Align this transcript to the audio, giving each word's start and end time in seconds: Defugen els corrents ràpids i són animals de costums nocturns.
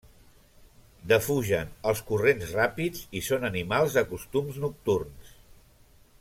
Defugen 1.11 1.69
els 1.91 2.01
corrents 2.07 2.55
ràpids 2.57 3.05
i 3.19 3.21
són 3.29 3.47
animals 3.51 3.99
de 3.99 4.05
costums 4.15 4.59
nocturns. 4.65 5.37